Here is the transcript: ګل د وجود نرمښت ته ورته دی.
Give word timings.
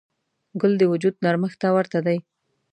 ګل 0.61 0.73
د 0.79 0.83
وجود 0.91 1.15
نرمښت 1.23 1.57
ته 1.61 1.67
ورته 1.77 1.99
دی. 2.05 2.17